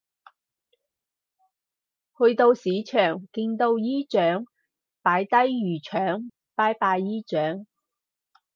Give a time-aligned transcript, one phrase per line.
[2.17, 4.45] 去到市場見到姨丈
[5.03, 7.67] 擺低魚腸拜拜姨丈